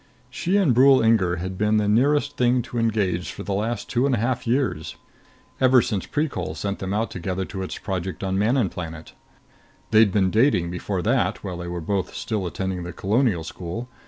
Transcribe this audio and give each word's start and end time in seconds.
She 0.31 0.57
and 0.57 0.73
Brule 0.73 0.99
Inger 1.03 1.35
had 1.35 1.59
been 1.59 1.77
the 1.77 1.87
nearest 1.87 2.35
thing 2.35 2.63
to 2.63 2.79
engaged 2.79 3.27
for 3.31 3.43
the 3.43 3.53
last 3.53 3.87
two 3.87 4.07
and 4.07 4.15
a 4.15 4.17
half 4.17 4.47
years, 4.47 4.95
ever 5.59 5.79
since 5.79 6.07
Precol 6.07 6.55
sent 6.55 6.79
them 6.79 6.91
out 6.91 7.11
together 7.11 7.45
to 7.45 7.61
its 7.61 7.77
project 7.77 8.23
on 8.23 8.35
Manon 8.35 8.69
Planet. 8.69 9.13
They'd 9.91 10.11
been 10.11 10.31
dating 10.31 10.71
before 10.71 11.03
that, 11.03 11.43
while 11.43 11.57
they 11.57 11.67
were 11.67 11.81
both 11.81 12.15
still 12.15 12.47
attending 12.47 12.81
the 12.81 12.93
Colonial 12.93 13.43
School. 13.43 13.89